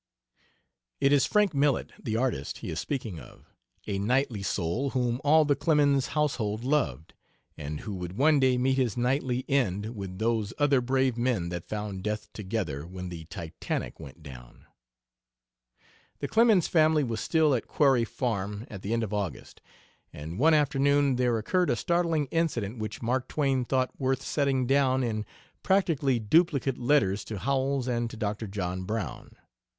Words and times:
It 0.99 1.13
is 1.13 1.27
Frank 1.27 1.53
Millet, 1.53 1.91
the 2.03 2.17
artist, 2.17 2.57
he 2.57 2.71
is 2.71 2.79
speaking 2.79 3.19
of 3.19 3.53
a 3.85 3.99
knightly 3.99 4.41
soul 4.41 4.89
whom 4.89 5.21
all 5.23 5.45
the 5.45 5.55
Clemens 5.55 6.07
household 6.17 6.63
loved, 6.63 7.13
and 7.55 7.81
who 7.81 7.93
would 7.93 8.17
one 8.17 8.39
day 8.39 8.57
meet 8.57 8.77
his 8.77 8.97
knightly 8.97 9.45
end 9.47 9.95
with 9.95 10.17
those 10.17 10.55
other 10.57 10.81
brave 10.81 11.19
men 11.19 11.49
that 11.49 11.63
found 11.67 12.01
death 12.03 12.33
together 12.33 12.83
when 12.87 13.09
the 13.09 13.25
Titanic 13.25 13.99
went 13.99 14.23
down. 14.23 14.65
The 16.17 16.27
Clemens 16.27 16.67
family 16.67 17.03
was 17.03 17.21
still 17.21 17.53
at 17.53 17.67
Quarry 17.67 18.03
Farm 18.03 18.65
at 18.71 18.81
the 18.81 18.93
end 18.93 19.03
of 19.03 19.13
August, 19.13 19.61
and 20.11 20.39
one 20.39 20.55
afternoon 20.55 21.17
there 21.17 21.37
occurred 21.37 21.69
a 21.69 21.75
startling 21.75 22.25
incident 22.31 22.79
which 22.79 23.03
Mark 23.03 23.27
Twain 23.27 23.65
thought 23.65 23.91
worth 23.99 24.23
setting 24.23 24.65
down 24.65 25.03
in 25.03 25.27
practically 25.61 26.17
duplicate 26.17 26.79
letters 26.79 27.23
to 27.25 27.37
Howells 27.37 27.87
and 27.87 28.09
to 28.09 28.17
Dr. 28.17 28.47
John 28.47 28.81
Brown. 28.81 29.35